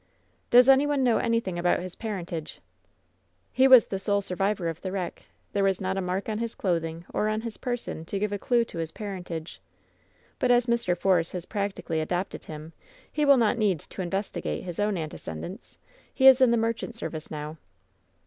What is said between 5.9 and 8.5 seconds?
a mark on his clothing or on his person to give a